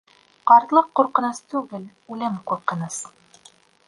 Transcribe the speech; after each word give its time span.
Ҡартлыҡ 0.51 0.87
ҡурҡыныс 0.99 1.41
түгел, 1.51 1.83
үлем 2.15 2.39
ҡурҡыныс. 2.53 2.99